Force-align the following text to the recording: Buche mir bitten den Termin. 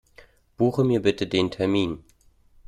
Buche 0.57 0.83
mir 0.83 1.03
bitten 1.03 1.29
den 1.29 1.51
Termin. 1.51 2.03